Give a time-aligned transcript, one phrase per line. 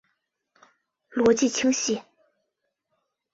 [1.11, 2.01] 逻辑清晰！